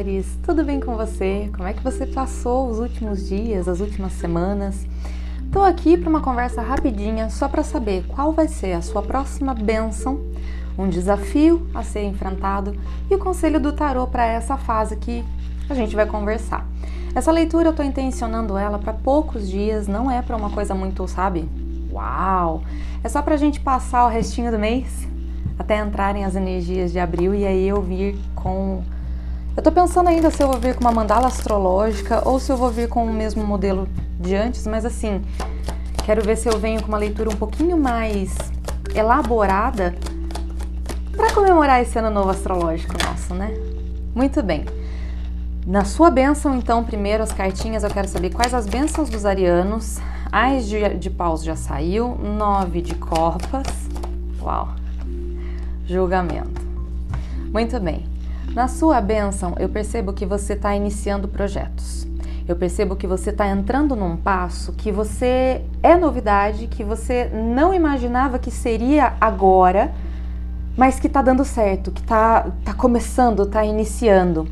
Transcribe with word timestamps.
Ares, 0.00 0.38
tudo 0.42 0.64
bem 0.64 0.80
com 0.80 0.96
você? 0.96 1.50
Como 1.54 1.68
é 1.68 1.74
que 1.74 1.84
você 1.84 2.06
passou 2.06 2.70
os 2.70 2.78
últimos 2.78 3.28
dias, 3.28 3.68
as 3.68 3.80
últimas 3.80 4.14
semanas? 4.14 4.86
Estou 5.44 5.62
aqui 5.62 5.94
para 5.94 6.08
uma 6.08 6.22
conversa 6.22 6.62
rapidinha 6.62 7.28
só 7.28 7.46
para 7.46 7.62
saber 7.62 8.06
qual 8.08 8.32
vai 8.32 8.48
ser 8.48 8.72
a 8.72 8.80
sua 8.80 9.02
próxima 9.02 9.52
bênção, 9.52 10.18
um 10.78 10.88
desafio 10.88 11.68
a 11.74 11.82
ser 11.82 12.04
enfrentado 12.04 12.74
e 13.10 13.14
o 13.14 13.18
conselho 13.18 13.60
do 13.60 13.74
tarô 13.74 14.06
para 14.06 14.24
essa 14.24 14.56
fase 14.56 14.96
que 14.96 15.22
a 15.68 15.74
gente 15.74 15.94
vai 15.94 16.06
conversar. 16.06 16.66
Essa 17.14 17.30
leitura 17.30 17.66
eu 17.68 17.72
estou 17.72 17.84
intencionando 17.84 18.56
ela 18.56 18.78
para 18.78 18.94
poucos 18.94 19.50
dias, 19.50 19.86
não 19.86 20.10
é 20.10 20.22
para 20.22 20.34
uma 20.34 20.48
coisa 20.48 20.74
muito, 20.74 21.06
sabe? 21.08 21.46
Uau! 21.92 22.62
É 23.04 23.08
só 23.10 23.20
para 23.20 23.34
a 23.34 23.38
gente 23.38 23.60
passar 23.60 24.06
o 24.06 24.08
restinho 24.08 24.50
do 24.50 24.58
mês 24.58 25.06
até 25.58 25.78
entrarem 25.78 26.24
as 26.24 26.36
energias 26.36 26.90
de 26.90 26.98
abril 26.98 27.34
e 27.34 27.46
aí 27.46 27.68
eu 27.68 27.82
vir 27.82 28.18
com. 28.34 28.82
Eu 29.56 29.62
tô 29.62 29.72
pensando 29.72 30.08
ainda 30.08 30.30
se 30.30 30.42
eu 30.42 30.48
vou 30.48 30.58
vir 30.58 30.74
com 30.74 30.80
uma 30.80 30.92
mandala 30.92 31.26
astrológica 31.26 32.26
ou 32.26 32.38
se 32.38 32.50
eu 32.50 32.56
vou 32.56 32.70
vir 32.70 32.88
com 32.88 33.04
o 33.04 33.12
mesmo 33.12 33.44
modelo 33.44 33.88
de 34.18 34.34
antes, 34.34 34.66
mas 34.66 34.84
assim, 34.84 35.22
quero 36.04 36.22
ver 36.22 36.36
se 36.36 36.48
eu 36.48 36.58
venho 36.58 36.80
com 36.80 36.88
uma 36.88 36.98
leitura 36.98 37.28
um 37.28 37.36
pouquinho 37.36 37.76
mais 37.76 38.36
elaborada 38.94 39.94
para 41.16 41.32
comemorar 41.32 41.82
esse 41.82 41.98
ano 41.98 42.10
novo 42.10 42.30
astrológico 42.30 42.94
nosso, 43.04 43.34
né? 43.34 43.52
Muito 44.14 44.42
bem. 44.42 44.64
Na 45.66 45.84
sua 45.84 46.10
bênção, 46.10 46.56
então, 46.56 46.82
primeiro 46.82 47.22
as 47.22 47.32
cartinhas, 47.32 47.84
eu 47.84 47.90
quero 47.90 48.08
saber 48.08 48.30
quais 48.30 48.54
as 48.54 48.66
bênçãos 48.66 49.10
dos 49.10 49.26
arianos. 49.26 49.98
Ais 50.32 50.66
de, 50.66 50.94
de 50.94 51.10
paus 51.10 51.42
já 51.42 51.56
saiu, 51.56 52.14
nove 52.16 52.80
de 52.80 52.94
copas. 52.94 53.66
Uau! 54.40 54.80
julgamento. 55.90 56.62
Muito 57.52 57.80
bem. 57.80 58.06
Na 58.54 58.66
sua 58.66 59.00
bênção, 59.00 59.54
eu 59.60 59.68
percebo 59.68 60.12
que 60.12 60.26
você 60.26 60.54
está 60.54 60.74
iniciando 60.74 61.28
projetos. 61.28 62.06
Eu 62.48 62.56
percebo 62.56 62.96
que 62.96 63.06
você 63.06 63.30
está 63.30 63.48
entrando 63.48 63.94
num 63.94 64.16
passo 64.16 64.72
que 64.72 64.90
você 64.90 65.62
é 65.80 65.96
novidade, 65.96 66.66
que 66.66 66.82
você 66.82 67.30
não 67.32 67.72
imaginava 67.72 68.40
que 68.40 68.50
seria 68.50 69.14
agora, 69.20 69.94
mas 70.76 70.98
que 70.98 71.06
está 71.06 71.22
dando 71.22 71.44
certo, 71.44 71.92
que 71.92 72.00
está 72.00 72.50
tá 72.64 72.74
começando, 72.74 73.44
está 73.44 73.64
iniciando. 73.64 74.48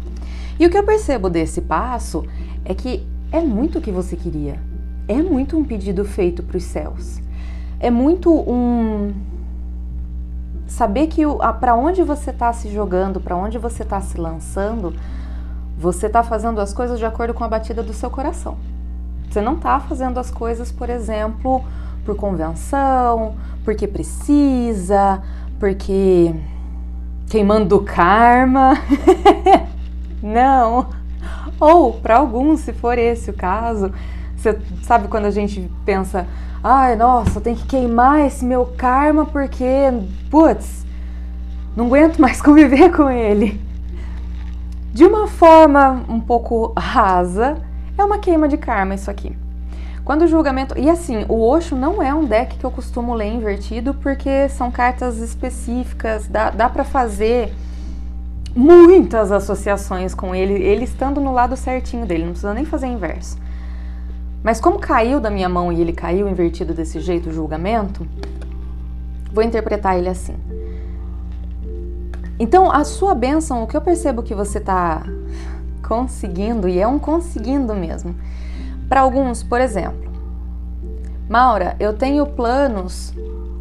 E 0.61 0.67
o 0.67 0.71
que 0.71 0.79
eu 0.79 0.85
percebo 0.85 1.29
desse 1.29 1.61
passo 1.61 2.25
é 2.65 2.75
que 2.75 3.05
é 3.33 3.41
muito 3.41 3.79
o 3.79 3.81
que 3.81 3.91
você 3.91 4.15
queria. 4.15 4.61
É 5.09 5.21
muito 5.21 5.59
um 5.59 5.65
pedido 5.65 6.05
feito 6.05 6.41
para 6.45 6.57
os 6.57 6.65
céus. 6.65 7.21
É 7.81 7.91
muito 7.91 8.33
um, 8.33 9.13
saber 10.69 11.09
que 11.09 11.23
para 11.59 11.75
onde 11.75 12.03
você 12.05 12.31
está 12.31 12.53
se 12.53 12.71
jogando, 12.73 13.21
para 13.21 13.35
onde 13.35 13.59
você 13.59 13.83
está 13.83 14.01
se 14.01 14.21
lançando, 14.21 14.95
você 15.77 16.07
está 16.07 16.23
fazendo 16.23 16.61
as 16.61 16.73
coisas 16.73 16.99
de 16.99 17.07
acordo 17.07 17.35
com 17.35 17.43
a 17.43 17.49
batida 17.49 17.83
do 17.83 17.93
seu 17.93 18.11
coração. 18.11 18.57
Você 19.29 19.41
não 19.41 19.55
está 19.55 19.81
fazendo 19.81 20.21
as 20.21 20.31
coisas, 20.31 20.71
por 20.71 20.91
exemplo, 20.91 21.65
por 22.05 22.15
convenção, 22.15 23.35
porque 23.65 23.87
precisa, 23.87 25.23
porque 25.59 26.35
queimando 27.29 27.77
o 27.77 27.85
karma. 27.85 28.75
não. 30.23 30.89
Ou 31.61 31.95
para 31.95 32.17
alguns, 32.17 32.61
se 32.61 32.73
for 32.73 32.99
esse 32.99 33.31
o 33.31 33.35
caso, 33.35 33.93
você 34.39 34.57
sabe 34.83 35.09
quando 35.09 35.27
a 35.27 35.31
gente 35.31 35.69
pensa, 35.85 36.27
ai, 36.63 36.95
nossa, 36.95 37.41
tem 37.41 37.55
que 37.55 37.67
queimar 37.67 38.21
esse 38.21 38.45
meu 38.45 38.67
karma 38.67 39.27
porque, 39.27 39.65
putz, 40.31 40.87
não 41.77 41.87
aguento 41.87 42.19
mais 42.23 42.41
conviver 42.41 42.91
com 42.91 43.11
ele. 43.11 43.61
De 44.93 45.05
uma 45.05 45.27
forma 45.27 46.05
um 46.09 46.21
pouco 46.21 46.73
rasa, 46.77 47.59
é 47.97 48.05
uma 48.05 48.19
queima 48.19 48.49
de 48.49 48.57
karma 48.57 48.95
isso 48.95 49.11
aqui. 49.11 49.37
Quando 50.05 50.23
o 50.23 50.27
julgamento. 50.27 50.79
E 50.79 50.89
assim, 50.89 51.27
o 51.29 51.47
Osho 51.47 51.77
não 51.77 52.03
é 52.03 52.15
um 52.15 52.25
deck 52.25 52.57
que 52.57 52.65
eu 52.65 52.71
costumo 52.71 53.15
ler 53.15 53.27
invertido, 53.27 53.93
porque 53.93 54.49
são 54.49 54.71
cartas 54.71 55.19
específicas, 55.19 56.27
dá, 56.27 56.49
dá 56.51 56.69
para 56.69 56.83
fazer 56.83 57.53
muitas 58.57 59.31
associações 59.31 60.15
com 60.15 60.35
ele, 60.35 60.55
ele 60.55 60.85
estando 60.85 61.21
no 61.21 61.33
lado 61.33 61.57
certinho 61.57 62.07
dele, 62.07 62.25
não 62.25 62.31
precisa 62.31 62.55
nem 62.55 62.65
fazer 62.65 62.87
inverso. 62.87 63.37
Mas 64.43 64.61
como 64.61 64.79
caiu 64.79 65.21
da 65.21 65.31
minha 65.31 65.49
mão 65.49 65.73
e 65.73 65.81
ele 65.81 65.93
caiu 65.93 66.29
invertido 66.29 66.73
desse 66.73 67.01
jeito 67.01 67.29
o 67.29 67.33
julgamento, 67.33 68.07
vou 69.33 69.43
interpretar 69.43 69.99
ele 69.99 70.09
assim. 70.09 70.35
Então, 72.39 72.71
a 72.71 72.85
sua 72.85 73.15
bênção, 73.15 73.63
o 73.63 73.67
que 73.67 73.77
eu 73.77 73.81
percebo 73.81 74.23
que 74.23 74.35
você 74.35 74.59
está 74.59 75.03
conseguindo, 75.87 76.69
e 76.69 76.79
é 76.79 76.87
um 76.87 76.99
conseguindo 76.99 77.75
mesmo. 77.75 78.15
Para 78.89 79.01
alguns, 79.01 79.43
por 79.43 79.61
exemplo, 79.61 80.11
Maura, 81.29 81.77
eu 81.81 81.93
tenho 81.93 82.25
planos, 82.27 83.13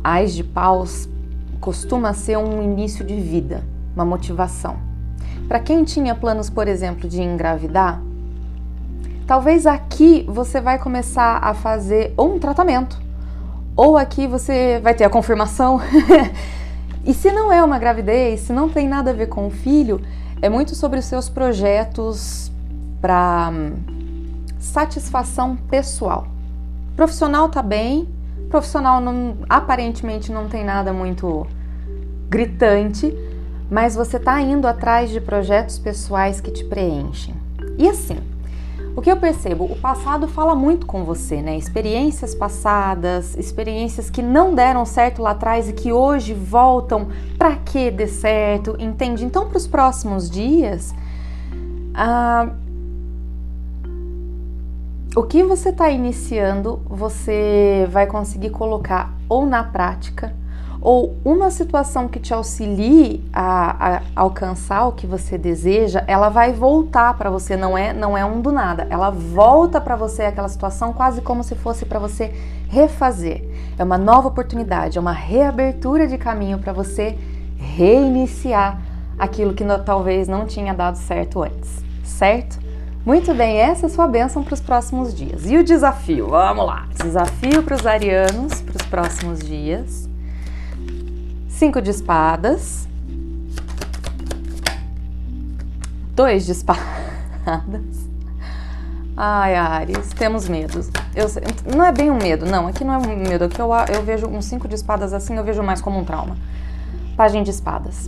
ais 0.03 0.33
de 0.33 0.43
paus 0.43 1.09
costuma 1.59 2.13
ser 2.13 2.37
um 2.37 2.61
início 2.61 3.03
de 3.03 3.19
vida, 3.19 3.63
uma 3.95 4.05
motivação. 4.05 4.77
Para 5.47 5.59
quem 5.59 5.83
tinha 5.83 6.13
planos, 6.13 6.49
por 6.49 6.67
exemplo, 6.67 7.09
de 7.09 7.21
engravidar, 7.21 8.01
Talvez 9.27 9.65
aqui 9.65 10.25
você 10.25 10.61
vai 10.61 10.79
começar 10.79 11.39
a 11.43 11.53
fazer 11.53 12.13
um 12.17 12.39
tratamento, 12.39 12.97
ou 13.75 13.97
aqui 13.97 14.25
você 14.25 14.79
vai 14.81 14.93
ter 14.93 15.03
a 15.03 15.09
confirmação. 15.09 15.81
e 17.03 17.13
se 17.13 17.29
não 17.33 17.51
é 17.51 17.61
uma 17.61 17.77
gravidez, 17.77 18.39
se 18.39 18.53
não 18.53 18.69
tem 18.69 18.87
nada 18.87 19.11
a 19.11 19.13
ver 19.13 19.27
com 19.27 19.45
o 19.45 19.49
filho, 19.51 19.99
é 20.41 20.47
muito 20.47 20.75
sobre 20.75 20.99
os 20.99 21.05
seus 21.05 21.27
projetos 21.27 22.49
para 23.01 23.51
hum, 23.51 23.73
satisfação 24.57 25.57
pessoal. 25.57 26.25
Profissional 26.95 27.49
tá 27.49 27.61
bem, 27.61 28.07
profissional 28.49 29.01
não, 29.01 29.39
aparentemente 29.49 30.31
não 30.31 30.47
tem 30.47 30.63
nada 30.63 30.93
muito 30.93 31.45
gritante, 32.29 33.13
mas 33.69 33.93
você 33.93 34.17
tá 34.17 34.39
indo 34.39 34.69
atrás 34.69 35.09
de 35.09 35.19
projetos 35.19 35.77
pessoais 35.77 36.39
que 36.39 36.49
te 36.49 36.63
preenchem. 36.63 37.35
E 37.77 37.89
assim, 37.89 38.19
o 38.97 39.01
que 39.01 39.11
eu 39.11 39.17
percebo? 39.17 39.65
O 39.65 39.75
passado 39.75 40.27
fala 40.27 40.55
muito 40.55 40.87
com 40.87 41.03
você, 41.03 41.39
né? 41.39 41.55
Experiências 41.55 42.33
passadas, 42.33 43.37
experiências 43.37 44.09
que 44.09 44.23
não 44.23 44.55
deram 44.55 44.85
certo 44.85 45.21
lá 45.21 45.31
atrás 45.31 45.69
e 45.69 45.73
que 45.73 45.93
hoje 45.93 46.33
voltam 46.33 47.09
para 47.37 47.55
que 47.57 47.91
dê 47.91 48.07
certo, 48.07 48.75
entende? 48.79 49.23
Então, 49.23 49.47
para 49.47 49.57
os 49.57 49.67
próximos 49.67 50.27
dias, 50.27 50.95
ah, 51.93 52.49
o 55.15 55.21
que 55.21 55.43
você 55.43 55.69
está 55.69 55.91
iniciando, 55.91 56.81
você 56.89 57.87
vai 57.91 58.07
conseguir 58.07 58.49
colocar 58.49 59.13
ou 59.29 59.45
na 59.45 59.63
prática 59.63 60.35
ou 60.87 61.17
uma 61.25 61.51
situação 61.51 62.07
que 62.07 62.17
te 62.17 62.33
auxilie 62.33 63.21
a, 63.33 63.97
a 63.97 64.01
alcançar 64.15 64.87
o 64.87 64.93
que 64.93 65.05
você 65.05 65.37
deseja, 65.37 66.01
ela 66.07 66.29
vai 66.29 66.53
voltar 66.53 67.13
para 67.17 67.29
você, 67.29 67.57
não 67.57 67.77
é, 67.77 67.91
não 67.91 68.17
é 68.17 68.23
um 68.23 68.39
do 68.39 68.53
nada. 68.53 68.87
Ela 68.89 69.09
volta 69.09 69.81
para 69.81 69.97
você 69.97 70.23
aquela 70.23 70.47
situação 70.47 70.93
quase 70.93 71.19
como 71.19 71.43
se 71.43 71.55
fosse 71.55 71.85
para 71.85 71.99
você 71.99 72.33
refazer. 72.69 73.43
É 73.77 73.83
uma 73.83 73.97
nova 73.97 74.29
oportunidade, 74.29 74.97
é 74.97 75.01
uma 75.01 75.11
reabertura 75.11 76.07
de 76.07 76.17
caminho 76.17 76.57
para 76.57 76.71
você 76.71 77.17
reiniciar 77.57 78.81
aquilo 79.19 79.53
que 79.53 79.65
talvez 79.85 80.29
não 80.29 80.45
tinha 80.45 80.73
dado 80.73 80.95
certo 80.95 81.43
antes, 81.43 81.83
certo? 82.01 82.59
Muito 83.05 83.33
bem, 83.33 83.57
essa 83.57 83.87
é 83.87 83.87
a 83.87 83.89
sua 83.89 84.07
bênção 84.07 84.41
para 84.41 84.53
os 84.53 84.61
próximos 84.61 85.13
dias. 85.13 85.51
E 85.51 85.57
o 85.57 85.65
desafio? 85.65 86.29
Vamos 86.29 86.65
lá! 86.65 86.87
Desafio 87.03 87.61
para 87.61 87.75
os 87.75 87.85
arianos 87.85 88.61
para 88.61 88.77
os 88.77 88.87
próximos 88.87 89.39
dias 89.39 90.07
cinco 91.57 91.81
de 91.81 91.89
espadas, 91.89 92.87
dois 96.15 96.45
de 96.45 96.51
espadas. 96.51 96.85
Ai, 99.17 99.55
Ares, 99.55 100.09
temos 100.13 100.47
medos. 100.47 100.91
Eu, 101.15 101.25
não 101.75 101.83
é 101.83 101.91
bem 101.91 102.11
um 102.11 102.17
medo, 102.17 102.45
não. 102.45 102.67
Aqui 102.67 102.83
não 102.83 102.93
é 102.93 102.97
um 102.99 103.17
medo. 103.17 103.45
Aqui 103.45 103.59
eu, 103.59 103.69
eu 103.91 104.03
vejo 104.03 104.27
um 104.27 104.39
cinco 104.39 104.67
de 104.67 104.75
espadas 104.75 105.13
assim, 105.13 105.35
eu 105.35 105.43
vejo 105.43 105.63
mais 105.63 105.81
como 105.81 105.97
um 105.97 106.05
trauma. 106.05 106.37
Página 107.15 107.43
de 107.43 107.49
espadas. 107.49 108.07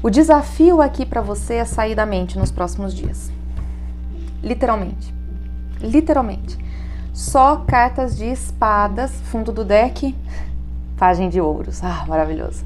O 0.00 0.08
desafio 0.08 0.80
aqui 0.80 1.04
para 1.04 1.20
você 1.20 1.54
é 1.54 1.64
sair 1.64 1.96
da 1.96 2.06
mente 2.06 2.38
nos 2.38 2.52
próximos 2.52 2.94
dias. 2.94 3.32
Literalmente. 4.40 5.12
Literalmente. 5.80 6.56
Só 7.12 7.56
cartas 7.66 8.16
de 8.16 8.26
espadas, 8.26 9.10
fundo 9.24 9.50
do 9.50 9.64
deck, 9.64 10.14
Pajem 11.00 11.30
de 11.30 11.40
ouros. 11.40 11.82
Ah, 11.82 12.04
maravilhoso. 12.06 12.62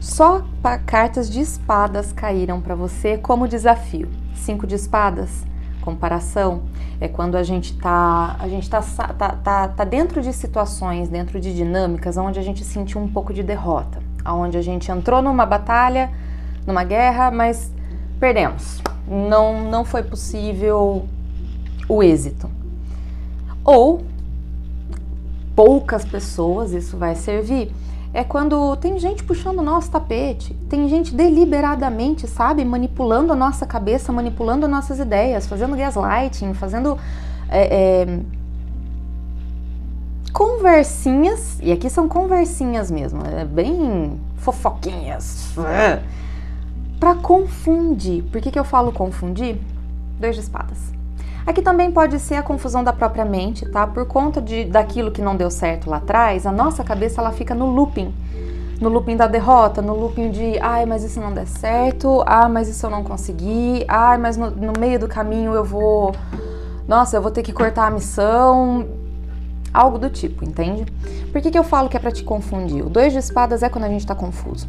Só 0.00 0.42
cartas 0.86 1.28
de 1.28 1.42
espadas 1.42 2.10
caíram 2.10 2.58
para 2.58 2.74
você 2.74 3.18
como 3.18 3.46
desafio. 3.46 4.08
Cinco 4.34 4.66
de 4.66 4.76
espadas, 4.76 5.44
comparação, 5.82 6.62
é 6.98 7.08
quando 7.08 7.36
a 7.36 7.42
gente 7.42 7.76
tá, 7.76 8.34
a 8.38 8.48
gente 8.48 8.70
tá, 8.70 8.80
tá, 8.80 9.28
tá, 9.28 9.68
tá 9.68 9.84
dentro 9.84 10.22
de 10.22 10.32
situações, 10.32 11.10
dentro 11.10 11.38
de 11.38 11.54
dinâmicas 11.54 12.16
onde 12.16 12.40
a 12.40 12.42
gente 12.42 12.64
sentiu 12.64 12.98
um 12.98 13.08
pouco 13.08 13.34
de 13.34 13.42
derrota, 13.42 13.98
onde 14.24 14.56
a 14.56 14.62
gente 14.62 14.90
entrou 14.90 15.20
numa 15.20 15.44
batalha, 15.44 16.10
numa 16.66 16.82
guerra, 16.82 17.30
mas 17.30 17.70
perdemos. 18.18 18.80
Não, 19.06 19.70
não 19.70 19.84
foi 19.84 20.02
possível 20.02 21.06
o 21.86 22.02
êxito. 22.02 22.48
Ou 23.62 24.02
poucas 25.54 26.04
pessoas 26.04 26.72
isso 26.72 26.96
vai 26.96 27.14
servir. 27.14 27.72
É 28.14 28.22
quando 28.22 28.76
tem 28.76 28.98
gente 28.98 29.24
puxando 29.24 29.58
o 29.58 29.62
nosso 29.62 29.90
tapete, 29.90 30.54
tem 30.68 30.86
gente 30.86 31.14
deliberadamente, 31.14 32.26
sabe, 32.26 32.62
manipulando 32.62 33.32
a 33.32 33.36
nossa 33.36 33.64
cabeça, 33.64 34.12
manipulando 34.12 34.68
nossas 34.68 34.98
ideias, 34.98 35.46
fazendo 35.46 35.74
gaslighting, 35.74 36.52
fazendo 36.52 36.98
é, 37.48 38.02
é, 38.02 38.20
conversinhas, 40.30 41.58
e 41.62 41.72
aqui 41.72 41.88
são 41.88 42.06
conversinhas 42.06 42.90
mesmo, 42.90 43.22
é 43.24 43.46
bem 43.46 44.20
fofoquinhas, 44.36 45.54
para 47.00 47.14
confundir. 47.14 48.22
Por 48.24 48.42
que, 48.42 48.50
que 48.50 48.58
eu 48.58 48.64
falo 48.64 48.92
confundir? 48.92 49.58
Dois 50.20 50.34
de 50.34 50.42
espadas. 50.42 50.92
Aqui 51.44 51.60
também 51.60 51.90
pode 51.90 52.20
ser 52.20 52.36
a 52.36 52.42
confusão 52.42 52.84
da 52.84 52.92
própria 52.92 53.24
mente, 53.24 53.66
tá? 53.66 53.84
Por 53.86 54.06
conta 54.06 54.40
de, 54.40 54.64
daquilo 54.64 55.10
que 55.10 55.20
não 55.20 55.36
deu 55.36 55.50
certo 55.50 55.90
lá 55.90 55.96
atrás, 55.96 56.46
a 56.46 56.52
nossa 56.52 56.84
cabeça 56.84 57.20
ela 57.20 57.32
fica 57.32 57.54
no 57.54 57.66
looping. 57.66 58.14
No 58.80 58.88
looping 58.88 59.16
da 59.16 59.26
derrota, 59.26 59.82
no 59.82 59.94
looping 59.94 60.30
de 60.30 60.58
ai, 60.60 60.86
mas 60.86 61.02
isso 61.02 61.20
não 61.20 61.32
der 61.32 61.46
certo, 61.46 62.22
ah, 62.26 62.48
mas 62.48 62.68
isso 62.68 62.86
eu 62.86 62.90
não 62.90 63.02
consegui, 63.02 63.84
ai, 63.88 64.18
mas 64.18 64.36
no, 64.36 64.50
no 64.50 64.72
meio 64.78 64.98
do 64.98 65.08
caminho 65.08 65.52
eu 65.52 65.64
vou. 65.64 66.14
Nossa, 66.86 67.16
eu 67.16 67.22
vou 67.22 67.30
ter 67.30 67.42
que 67.42 67.52
cortar 67.52 67.86
a 67.86 67.90
missão. 67.90 68.86
Algo 69.74 69.98
do 69.98 70.10
tipo, 70.10 70.44
entende? 70.44 70.84
Por 71.32 71.40
que, 71.40 71.50
que 71.50 71.58
eu 71.58 71.64
falo 71.64 71.88
que 71.88 71.96
é 71.96 72.00
para 72.00 72.12
te 72.12 72.22
confundir? 72.22 72.84
O 72.84 72.90
dois 72.90 73.12
de 73.12 73.18
espadas 73.18 73.62
é 73.62 73.68
quando 73.68 73.84
a 73.84 73.88
gente 73.88 74.06
tá 74.06 74.14
confuso. 74.14 74.68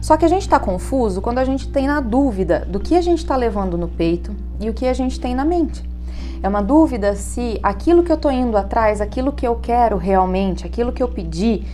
Só 0.00 0.16
que 0.16 0.24
a 0.24 0.28
gente 0.28 0.48
tá 0.48 0.60
confuso 0.60 1.20
quando 1.20 1.38
a 1.38 1.44
gente 1.44 1.68
tem 1.68 1.86
na 1.86 2.00
dúvida 2.00 2.64
do 2.68 2.78
que 2.78 2.94
a 2.94 3.00
gente 3.00 3.26
tá 3.26 3.34
levando 3.34 3.76
no 3.76 3.88
peito 3.88 4.34
e 4.60 4.70
o 4.70 4.74
que 4.74 4.86
a 4.86 4.92
gente 4.92 5.18
tem 5.18 5.34
na 5.34 5.44
mente. 5.44 5.93
É 6.44 6.48
uma 6.48 6.62
dúvida 6.62 7.16
se 7.16 7.58
aquilo 7.62 8.02
que 8.02 8.12
eu 8.12 8.16
estou 8.16 8.30
indo 8.30 8.54
atrás, 8.58 9.00
aquilo 9.00 9.32
que 9.32 9.48
eu 9.48 9.56
quero 9.56 9.96
realmente, 9.96 10.66
aquilo 10.66 10.92
que 10.92 11.02
eu 11.02 11.08
pedi, 11.08 11.64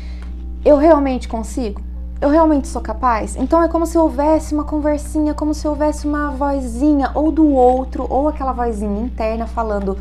eu 0.64 0.76
realmente 0.76 1.26
consigo? 1.26 1.82
Eu 2.20 2.28
realmente 2.28 2.68
sou 2.68 2.80
capaz? 2.80 3.34
Então 3.34 3.60
é 3.60 3.66
como 3.66 3.84
se 3.84 3.98
houvesse 3.98 4.54
uma 4.54 4.62
conversinha, 4.62 5.34
como 5.34 5.54
se 5.54 5.66
houvesse 5.66 6.06
uma 6.06 6.30
vozinha 6.30 7.10
ou 7.16 7.32
do 7.32 7.48
outro, 7.48 8.06
ou 8.08 8.28
aquela 8.28 8.52
vozinha 8.52 9.02
interna 9.02 9.44
falando: 9.44 9.98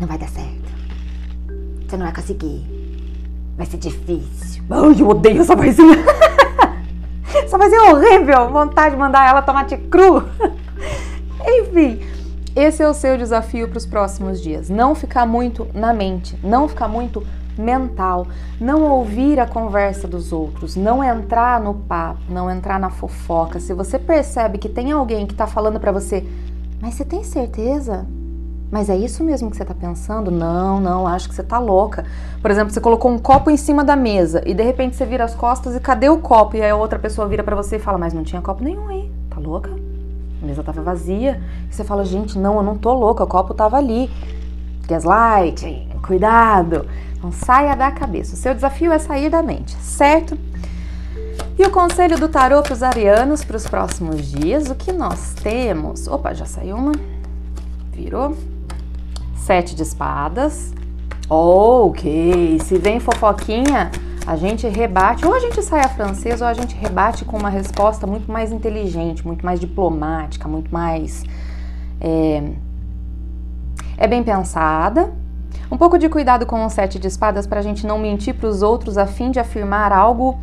não 0.00 0.08
vai 0.08 0.18
dar 0.18 0.28
certo, 0.28 0.72
você 1.88 1.96
não 1.96 2.06
vai 2.06 2.12
conseguir, 2.12 2.66
vai 3.56 3.64
ser 3.64 3.76
difícil. 3.76 4.64
Ai, 4.68 5.00
eu 5.00 5.08
odeio 5.08 5.42
essa 5.42 5.54
vozinha. 5.54 5.98
essa 7.32 7.56
vozinha 7.56 7.80
é 7.80 7.92
horrível, 7.92 8.50
vontade 8.50 8.96
de 8.96 9.00
mandar 9.00 9.28
ela 9.28 9.40
tomate 9.40 9.76
cru. 9.76 10.28
Enfim, 11.46 12.09
esse 12.54 12.82
é 12.82 12.88
o 12.88 12.94
seu 12.94 13.16
desafio 13.16 13.68
para 13.68 13.78
os 13.78 13.86
próximos 13.86 14.40
dias. 14.40 14.68
Não 14.68 14.94
ficar 14.94 15.26
muito 15.26 15.68
na 15.72 15.92
mente, 15.92 16.38
não 16.42 16.68
ficar 16.68 16.88
muito 16.88 17.24
mental, 17.56 18.26
não 18.60 18.82
ouvir 18.82 19.38
a 19.38 19.46
conversa 19.46 20.08
dos 20.08 20.32
outros, 20.32 20.76
não 20.76 21.04
entrar 21.04 21.60
no 21.60 21.74
papo, 21.74 22.20
não 22.28 22.50
entrar 22.50 22.80
na 22.80 22.90
fofoca. 22.90 23.60
Se 23.60 23.74
você 23.74 23.98
percebe 23.98 24.58
que 24.58 24.68
tem 24.68 24.92
alguém 24.92 25.26
que 25.26 25.32
está 25.32 25.46
falando 25.46 25.78
para 25.78 25.92
você, 25.92 26.26
mas 26.80 26.94
você 26.94 27.04
tem 27.04 27.22
certeza? 27.22 28.06
Mas 28.70 28.88
é 28.88 28.96
isso 28.96 29.24
mesmo 29.24 29.50
que 29.50 29.56
você 29.56 29.62
está 29.62 29.74
pensando? 29.74 30.30
Não, 30.30 30.80
não, 30.80 31.06
acho 31.06 31.28
que 31.28 31.34
você 31.34 31.40
está 31.40 31.58
louca. 31.58 32.04
Por 32.40 32.50
exemplo, 32.50 32.72
você 32.72 32.80
colocou 32.80 33.10
um 33.10 33.18
copo 33.18 33.50
em 33.50 33.56
cima 33.56 33.84
da 33.84 33.96
mesa 33.96 34.42
e 34.46 34.54
de 34.54 34.62
repente 34.62 34.94
você 34.94 35.04
vira 35.04 35.24
as 35.24 35.34
costas 35.34 35.74
e 35.74 35.80
cadê 35.80 36.08
o 36.08 36.18
copo? 36.18 36.56
E 36.56 36.62
aí 36.62 36.70
a 36.70 36.76
outra 36.76 36.98
pessoa 36.98 37.26
vira 37.26 37.42
para 37.42 37.56
você 37.56 37.76
e 37.76 37.80
fala, 37.80 37.98
mas 37.98 38.14
não 38.14 38.22
tinha 38.22 38.40
copo 38.40 38.62
nenhum 38.62 38.88
aí, 38.88 39.10
tá 39.28 39.40
louca? 39.40 39.89
A 40.42 40.46
mesa 40.46 40.62
tava 40.62 40.82
vazia. 40.82 41.40
E 41.70 41.74
você 41.74 41.84
fala, 41.84 42.04
gente, 42.04 42.38
não, 42.38 42.56
eu 42.56 42.62
não 42.62 42.76
tô 42.76 42.92
louca, 42.92 43.24
o 43.24 43.26
copo 43.26 43.54
tava 43.54 43.76
ali. 43.76 44.10
Gaslight, 44.86 45.88
cuidado. 46.02 46.86
Não 47.22 47.30
saia 47.30 47.76
da 47.76 47.90
cabeça. 47.90 48.34
O 48.34 48.36
seu 48.36 48.54
desafio 48.54 48.92
é 48.92 48.98
sair 48.98 49.30
da 49.30 49.42
mente, 49.42 49.74
certo? 49.76 50.36
E 51.58 51.62
o 51.62 51.70
conselho 51.70 52.18
do 52.18 52.28
tarô 52.28 52.62
para 52.62 52.72
os 52.72 52.82
arianos 52.82 53.44
para 53.44 53.56
os 53.56 53.66
próximos 53.66 54.30
dias, 54.30 54.70
o 54.70 54.74
que 54.74 54.92
nós 54.92 55.34
temos? 55.42 56.08
Opa, 56.08 56.32
já 56.32 56.46
saiu 56.46 56.76
uma. 56.76 56.92
Virou. 57.92 58.34
Sete 59.36 59.74
de 59.74 59.82
espadas. 59.82 60.72
Ok, 61.28 62.58
se 62.64 62.78
vem 62.78 62.98
fofoquinha, 62.98 63.90
a 64.26 64.36
gente 64.36 64.68
rebate, 64.68 65.26
ou 65.26 65.34
a 65.34 65.38
gente 65.38 65.62
sai 65.62 65.80
a 65.80 65.88
francesa, 65.88 66.44
ou 66.44 66.50
a 66.50 66.54
gente 66.54 66.74
rebate 66.76 67.24
com 67.24 67.36
uma 67.36 67.48
resposta 67.48 68.06
muito 68.06 68.30
mais 68.30 68.52
inteligente, 68.52 69.26
muito 69.26 69.44
mais 69.44 69.58
diplomática, 69.58 70.46
muito 70.46 70.72
mais. 70.72 71.24
É, 72.00 72.50
é 73.96 74.06
bem 74.06 74.22
pensada. 74.22 75.12
Um 75.70 75.76
pouco 75.76 75.98
de 75.98 76.08
cuidado 76.08 76.46
com 76.46 76.64
o 76.64 76.70
sete 76.70 76.98
de 76.98 77.06
espadas 77.06 77.46
para 77.46 77.60
a 77.60 77.62
gente 77.62 77.86
não 77.86 77.98
mentir 77.98 78.34
para 78.34 78.48
os 78.48 78.62
outros 78.62 78.98
a 78.98 79.06
fim 79.06 79.30
de 79.30 79.38
afirmar 79.38 79.92
algo, 79.92 80.38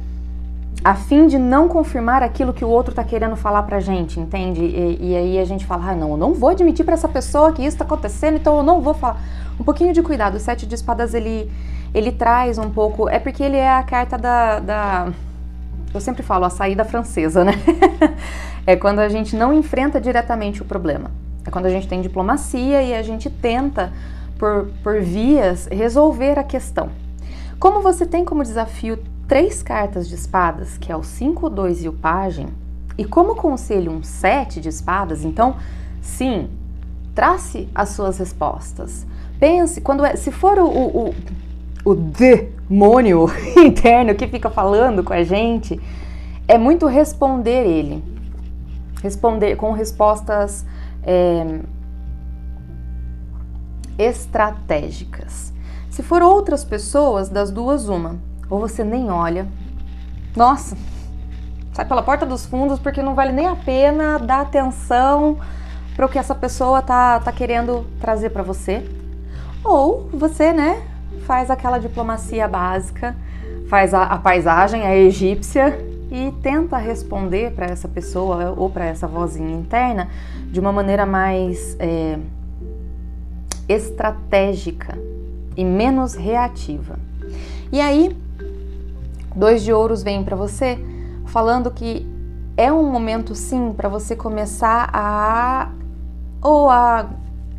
a 0.84 0.96
fim 0.96 1.28
de 1.28 1.38
não 1.38 1.68
confirmar 1.68 2.24
aquilo 2.24 2.54
que 2.54 2.64
o 2.64 2.70
outro 2.70 2.92
está 2.92 3.04
querendo 3.04 3.36
falar 3.36 3.64
para 3.64 3.78
a 3.78 3.80
gente, 3.80 4.20
entende? 4.20 4.62
E, 4.62 4.98
e, 5.02 5.16
aí 5.16 5.40
a 5.40 5.44
gente 5.44 5.66
fala, 5.66 5.92
ah, 5.92 5.96
não, 5.96 6.12
eu 6.12 6.18
não 6.18 6.34
vou 6.34 6.50
admitir 6.50 6.86
para 6.86 6.94
essa 6.94 7.10
pessoa 7.10 7.52
que 7.52 7.62
isso 7.62 7.76
está 7.76 7.84
acontecendo, 7.84 8.38
então 8.38 8.58
eu 8.58 8.64
não 8.64 8.80
vou 8.80 8.94
falar. 8.94 9.22
Um 9.60 9.64
pouquinho 9.64 9.92
de 9.92 10.02
cuidado. 10.02 10.36
O 10.36 10.40
sete 10.40 10.66
de 10.66 10.76
espadas 10.76 11.14
ele 11.14 11.52
ele 11.94 12.12
traz 12.12 12.58
um 12.58 12.70
pouco. 12.70 13.10
É 13.10 13.20
porque 13.20 13.44
ele 13.44 13.58
é 13.58 13.70
a 13.70 13.84
carta 13.84 14.18
da. 14.18 14.60
da 14.60 15.14
eu 15.94 16.02
sempre 16.02 16.22
falo 16.22 16.46
a 16.46 16.50
saída 16.50 16.84
francesa, 16.84 17.44
né? 17.44 17.54
é 18.66 18.76
quando 18.76 19.00
a 19.00 19.10
gente 19.10 19.36
não 19.36 19.54
enfrenta 19.54 20.00
diretamente 20.00 20.62
o 20.62 20.66
problema. 20.66 21.12
É 21.46 21.50
quando 21.50 21.66
a 21.66 21.70
gente 21.70 21.88
tem 21.88 22.02
diplomacia 22.02 22.84
e 22.84 22.94
a 22.94 23.02
gente 23.02 23.30
tenta, 23.30 23.92
por, 24.38 24.70
por 24.84 25.02
vias, 25.02 25.68
resolver 25.72 26.38
a 26.38 26.44
questão. 26.44 26.90
Como 27.58 27.82
você 27.82 28.06
tem 28.06 28.26
como 28.26 28.44
desafio 28.44 29.00
três 29.28 29.64
cartas 29.64 30.08
de 30.08 30.16
espadas, 30.16 30.78
que 30.78 30.92
é 30.92 30.96
o 30.96 31.04
5, 31.04 31.50
2 31.50 31.86
e 31.86 31.90
o 31.90 31.94
pajem, 31.94 32.48
e 32.98 33.06
como 33.06 33.36
conselho 33.36 33.92
um 33.92 34.04
7 34.04 34.60
de 34.60 34.70
espadas, 34.70 35.24
então, 35.24 35.56
sim, 36.02 36.50
trace 37.16 37.70
as 37.74 37.90
suas 37.90 38.18
respostas. 38.18 39.06
Pense, 39.40 39.82
quando 39.82 40.06
é, 40.06 40.16
se 40.16 40.32
for 40.32 40.58
o, 40.58 40.66
o, 40.66 41.10
o 41.10 41.16
demônio 41.96 43.28
interno 43.58 44.16
que 44.16 44.28
fica 44.28 44.50
falando 44.50 45.04
com 45.04 45.14
a 45.14 45.24
gente, 45.24 45.80
é 46.48 46.58
muito 46.58 46.86
responder 46.86 47.66
ele. 47.66 48.04
Responder 49.04 49.56
com 49.56 49.72
respostas 49.72 50.66
é, 51.04 51.60
estratégicas. 53.98 55.54
Se 55.90 56.04
for 56.04 56.22
outras 56.22 56.64
pessoas, 56.64 57.30
das 57.30 57.50
duas, 57.50 57.90
uma. 57.90 58.18
Ou 58.50 58.60
você 58.60 58.84
nem 58.84 59.10
olha. 59.10 59.48
Nossa, 60.36 60.78
sai 61.74 61.86
pela 61.86 62.04
porta 62.04 62.26
dos 62.26 62.46
fundos 62.46 62.80
porque 62.80 63.02
não 63.02 63.16
vale 63.16 63.32
nem 63.32 63.48
a 63.48 63.56
pena 63.56 64.20
dar 64.20 64.42
atenção 64.42 65.38
para 65.96 66.06
o 66.06 66.10
que 66.10 66.20
essa 66.20 66.36
pessoa 66.36 66.82
tá, 66.82 67.20
tá 67.20 67.32
querendo 67.32 67.86
trazer 68.00 68.30
para 68.30 68.44
você. 68.44 68.88
Ou 69.64 70.08
você, 70.14 70.54
né, 70.54 70.84
faz 71.26 71.50
aquela 71.50 71.80
diplomacia 71.80 72.48
básica, 72.48 73.16
faz 73.70 73.94
a, 73.94 74.04
a 74.04 74.18
paisagem, 74.18 74.86
a 74.86 74.96
egípcia 74.96 75.78
e 76.10 76.32
tenta 76.42 76.78
responder 76.78 77.52
para 77.52 77.66
essa 77.66 77.88
pessoa 77.88 78.54
ou 78.56 78.70
para 78.70 78.86
essa 78.86 79.08
vozinha 79.08 79.54
interna 79.56 80.10
de 80.52 80.60
uma 80.60 80.72
maneira 80.72 81.06
mais 81.06 81.76
é, 81.80 82.18
estratégica 83.68 84.98
e 85.56 85.66
menos 85.66 86.14
reativa. 86.14 86.98
E 87.72 87.82
aí, 87.82 88.16
dois 89.36 89.64
de 89.64 89.74
ouros 89.74 90.02
vem 90.02 90.24
para 90.24 90.36
você 90.36 90.80
falando 91.26 91.70
que 91.70 92.08
é 92.56 92.72
um 92.72 92.90
momento 92.90 93.36
sim 93.36 93.74
para 93.76 93.90
você 93.90 94.16
começar 94.16 94.90
a 94.94 95.70
ou 96.42 96.70
a 96.70 97.10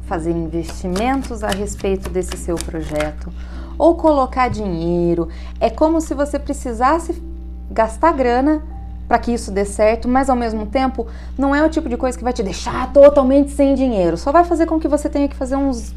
fazer 0.08 0.30
investimentos 0.30 1.44
a 1.44 1.50
respeito 1.50 2.08
desse 2.08 2.36
seu 2.38 2.56
projeto 2.56 3.30
ou 3.76 3.94
colocar 3.94 4.48
dinheiro. 4.48 5.28
É 5.60 5.68
como 5.68 6.00
se 6.00 6.14
você 6.14 6.38
precisasse 6.38 7.22
gastar 7.70 8.12
grana 8.12 8.62
para 9.06 9.18
que 9.18 9.32
isso 9.32 9.52
dê 9.52 9.64
certo, 9.64 10.08
mas 10.08 10.28
ao 10.28 10.36
mesmo 10.36 10.66
tempo 10.66 11.06
não 11.36 11.54
é 11.54 11.64
o 11.64 11.68
tipo 11.68 11.88
de 11.88 11.96
coisa 11.96 12.16
que 12.16 12.24
vai 12.24 12.32
te 12.32 12.42
deixar 12.42 12.92
totalmente 12.92 13.52
sem 13.52 13.74
dinheiro. 13.74 14.16
Só 14.16 14.32
vai 14.32 14.44
fazer 14.44 14.66
com 14.66 14.80
que 14.80 14.88
você 14.88 15.08
tenha 15.08 15.28
que 15.28 15.36
fazer 15.36 15.56
uns, 15.56 15.94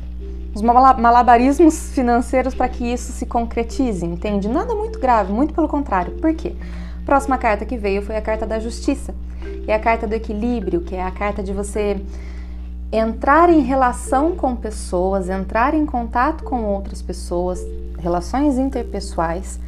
uns 0.56 0.62
malabarismos 0.62 1.90
financeiros 1.96 2.54
para 2.54 2.68
que 2.70 2.86
isso 2.86 3.12
se 3.14 3.26
concretize, 3.26 4.06
entende? 4.06 4.48
Nada 4.48 4.76
muito 4.76 5.00
grave, 5.00 5.32
muito 5.32 5.54
pelo 5.54 5.68
contrário. 5.68 6.14
Por 6.14 6.34
quê? 6.34 6.54
Próxima 7.06 7.38
carta 7.38 7.66
que 7.66 7.78
veio 7.78 8.02
foi 8.02 8.16
a 8.16 8.22
carta 8.22 8.46
da 8.46 8.60
justiça. 8.60 9.16
É 9.68 9.74
a 9.74 9.80
carta 9.80 10.06
do 10.06 10.14
equilíbrio, 10.14 10.82
que 10.82 10.96
é 10.96 11.04
a 11.04 11.12
carta 11.12 11.42
de 11.42 11.52
você 11.52 12.00
entrar 12.92 13.50
em 13.50 13.62
relação 13.62 14.36
com 14.36 14.56
pessoas, 14.56 15.30
entrar 15.30 15.74
em 15.74 15.86
contato 15.86 16.44
com 16.44 16.64
outras 16.66 17.02
pessoas, 17.02 17.66
relações 17.98 18.58
interpessoais, 18.58 19.60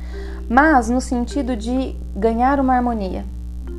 mas 0.50 0.90
no 0.90 1.00
sentido 1.00 1.56
de 1.56 1.96
ganhar 2.16 2.60
uma 2.60 2.74
harmonia, 2.76 3.24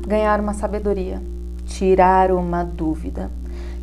ganhar 0.07 0.39
uma 0.39 0.53
sabedoria, 0.53 1.21
tirar 1.65 2.31
uma 2.31 2.63
dúvida, 2.63 3.29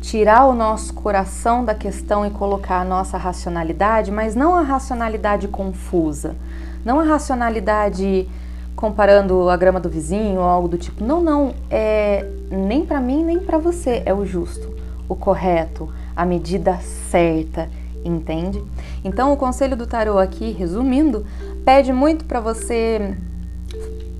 tirar 0.01 0.45
o 0.47 0.53
nosso 0.53 0.93
coração 0.93 1.63
da 1.63 1.73
questão 1.73 2.25
e 2.25 2.29
colocar 2.29 2.81
a 2.81 2.85
nossa 2.85 3.17
racionalidade, 3.17 4.11
mas 4.11 4.35
não 4.35 4.53
a 4.53 4.61
racionalidade 4.61 5.47
confusa, 5.47 6.35
não 6.83 6.99
a 6.99 7.03
racionalidade 7.03 8.27
comparando 8.75 9.49
a 9.49 9.55
grama 9.55 9.79
do 9.79 9.89
vizinho 9.89 10.41
ou 10.41 10.45
algo 10.45 10.67
do 10.67 10.77
tipo. 10.77 11.05
Não, 11.05 11.21
não, 11.21 11.53
é 11.69 12.29
nem 12.51 12.85
para 12.85 12.99
mim 12.99 13.23
nem 13.23 13.39
para 13.39 13.57
você 13.57 14.03
é 14.05 14.13
o 14.13 14.25
justo, 14.25 14.72
o 15.07 15.15
correto, 15.15 15.91
a 16.15 16.25
medida 16.25 16.79
certa, 17.09 17.69
entende? 18.03 18.63
Então 19.03 19.31
o 19.33 19.37
conselho 19.37 19.75
do 19.75 19.87
tarô 19.87 20.17
aqui, 20.17 20.51
resumindo, 20.51 21.25
pede 21.65 21.91
muito 21.93 22.25
para 22.25 22.39
você 22.39 23.17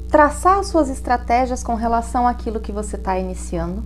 traçar 0.09 0.63
suas 0.63 0.89
estratégias 0.89 1.63
com 1.63 1.75
relação 1.75 2.27
àquilo 2.27 2.59
que 2.59 2.71
você 2.71 2.95
está 2.95 3.17
iniciando 3.17 3.83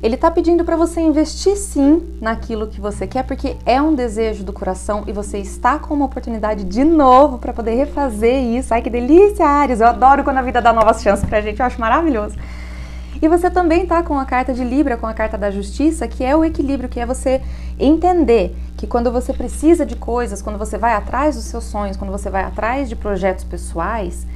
ele 0.00 0.14
está 0.14 0.30
pedindo 0.30 0.64
para 0.64 0.76
você 0.76 1.00
investir 1.00 1.56
sim 1.56 2.16
naquilo 2.20 2.68
que 2.68 2.80
você 2.80 3.04
quer, 3.06 3.24
porque 3.24 3.56
é 3.66 3.82
um 3.82 3.94
desejo 3.94 4.44
do 4.44 4.52
coração 4.52 5.02
e 5.08 5.12
você 5.12 5.38
está 5.38 5.78
com 5.78 5.92
uma 5.92 6.04
oportunidade 6.04 6.62
de 6.62 6.84
novo 6.84 7.38
para 7.38 7.52
poder 7.52 7.74
refazer 7.74 8.44
isso. 8.44 8.72
Ai 8.72 8.80
que 8.80 8.90
delícia, 8.90 9.44
Ares! 9.44 9.80
Eu 9.80 9.88
adoro 9.88 10.22
quando 10.22 10.38
a 10.38 10.42
vida 10.42 10.62
dá 10.62 10.72
novas 10.72 11.02
chances 11.02 11.24
pra 11.24 11.40
gente, 11.40 11.58
eu 11.58 11.66
acho 11.66 11.80
maravilhoso. 11.80 12.36
E 13.20 13.28
você 13.28 13.50
também 13.50 13.82
está 13.82 14.02
com 14.02 14.18
a 14.18 14.24
carta 14.24 14.54
de 14.54 14.62
Libra, 14.62 14.96
com 14.96 15.06
a 15.06 15.14
carta 15.14 15.36
da 15.36 15.50
justiça, 15.50 16.06
que 16.06 16.24
é 16.24 16.36
o 16.36 16.44
equilíbrio, 16.44 16.88
que 16.88 17.00
é 17.00 17.06
você 17.06 17.42
entender 17.78 18.56
que 18.76 18.86
quando 18.86 19.10
você 19.10 19.32
precisa 19.32 19.84
de 19.84 19.96
coisas, 19.96 20.40
quando 20.40 20.58
você 20.58 20.78
vai 20.78 20.94
atrás 20.94 21.34
dos 21.34 21.44
seus 21.44 21.64
sonhos, 21.64 21.96
quando 21.96 22.10
você 22.10 22.30
vai 22.30 22.44
atrás 22.44 22.88
de 22.88 22.94
projetos 22.94 23.44
pessoais, 23.44 24.26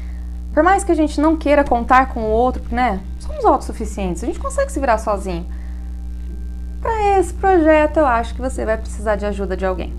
por 0.52 0.62
mais 0.62 0.82
que 0.84 0.92
a 0.92 0.94
gente 0.94 1.20
não 1.20 1.36
queira 1.36 1.64
contar 1.64 2.08
com 2.12 2.20
o 2.20 2.30
outro, 2.30 2.62
né? 2.70 3.00
somos 3.20 3.44
autossuficientes, 3.44 4.22
a 4.22 4.26
gente 4.26 4.38
consegue 4.38 4.70
se 4.70 4.80
virar 4.80 4.98
sozinho. 4.98 5.46
Para 6.80 7.18
esse 7.18 7.32
projeto, 7.32 7.98
eu 7.98 8.06
acho 8.06 8.34
que 8.34 8.40
você 8.40 8.64
vai 8.64 8.76
precisar 8.76 9.16
de 9.16 9.24
ajuda 9.24 9.56
de 9.56 9.64
alguém. 9.64 9.92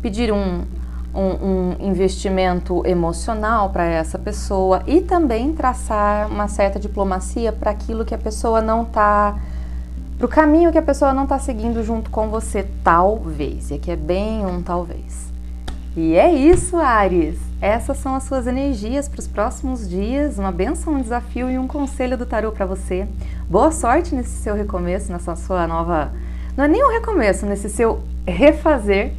Pedir 0.00 0.32
um, 0.32 0.64
um, 1.14 1.76
um 1.80 1.90
investimento 1.90 2.86
emocional 2.86 3.70
para 3.70 3.84
essa 3.84 4.18
pessoa 4.18 4.82
e 4.86 5.00
também 5.00 5.52
traçar 5.52 6.28
uma 6.28 6.48
certa 6.48 6.78
diplomacia 6.78 7.52
para 7.52 7.70
aquilo 7.70 8.04
que 8.04 8.14
a 8.14 8.18
pessoa 8.18 8.60
não 8.60 8.82
está. 8.82 9.36
para 10.16 10.26
o 10.26 10.28
caminho 10.28 10.72
que 10.72 10.78
a 10.78 10.82
pessoa 10.82 11.12
não 11.12 11.24
está 11.24 11.38
seguindo 11.38 11.82
junto 11.82 12.10
com 12.10 12.28
você, 12.28 12.66
talvez. 12.82 13.70
E 13.70 13.74
aqui 13.74 13.90
é 13.90 13.96
bem 13.96 14.46
um 14.46 14.62
talvez. 14.62 15.30
E 15.94 16.14
é 16.14 16.32
isso, 16.32 16.78
Ares! 16.78 17.38
Essas 17.60 17.98
são 17.98 18.14
as 18.14 18.24
suas 18.24 18.46
energias 18.46 19.08
para 19.08 19.20
os 19.20 19.28
próximos 19.28 19.88
dias, 19.88 20.38
uma 20.38 20.50
benção, 20.50 20.94
um 20.94 21.02
desafio 21.02 21.50
e 21.50 21.58
um 21.58 21.68
conselho 21.68 22.16
do 22.16 22.24
tarô 22.24 22.50
para 22.50 22.64
você. 22.64 23.06
Boa 23.48 23.70
sorte 23.70 24.14
nesse 24.14 24.42
seu 24.42 24.54
recomeço, 24.54 25.12
nessa 25.12 25.36
sua 25.36 25.66
nova. 25.66 26.10
Não 26.56 26.64
é 26.64 26.68
nem 26.68 26.82
um 26.82 26.90
recomeço, 26.90 27.44
nesse 27.44 27.68
seu 27.68 28.02
refazer, 28.26 29.12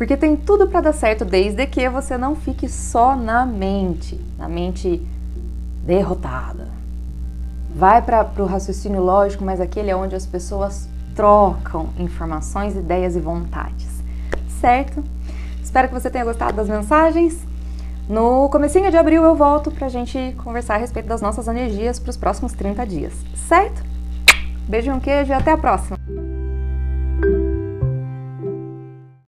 porque 0.00 0.16
tem 0.16 0.34
tudo 0.34 0.66
para 0.66 0.80
dar 0.80 0.94
certo 0.94 1.26
desde 1.26 1.66
que 1.66 1.86
você 1.90 2.16
não 2.16 2.34
fique 2.34 2.66
só 2.70 3.14
na 3.14 3.44
mente, 3.44 4.18
na 4.38 4.48
mente 4.48 5.06
derrotada. 5.84 6.68
Vai 7.74 8.00
para 8.00 8.26
o 8.38 8.46
raciocínio 8.46 9.02
lógico, 9.02 9.44
mas 9.44 9.60
aquele 9.60 9.90
é 9.90 9.94
onde 9.94 10.16
as 10.16 10.24
pessoas 10.24 10.88
trocam 11.14 11.90
informações, 11.98 12.74
ideias 12.74 13.14
e 13.14 13.20
vontades, 13.20 14.02
certo? 14.58 15.04
Espero 15.62 15.88
que 15.88 15.94
você 15.94 16.08
tenha 16.08 16.24
gostado 16.24 16.54
das 16.54 16.70
mensagens. 16.70 17.38
No 18.08 18.48
comecinho 18.48 18.90
de 18.90 18.96
abril 18.96 19.22
eu 19.22 19.34
volto 19.34 19.70
pra 19.70 19.90
gente 19.90 20.34
conversar 20.42 20.76
a 20.76 20.78
respeito 20.78 21.10
das 21.10 21.20
nossas 21.20 21.46
energias 21.46 21.98
para 21.98 22.08
os 22.08 22.16
próximos 22.16 22.54
30 22.54 22.86
dias, 22.86 23.12
certo? 23.46 23.84
Beijo 24.66 24.90
um 24.92 24.98
queijo 24.98 25.30
e 25.30 25.34
até 25.34 25.52
a 25.52 25.58
próxima! 25.58 25.98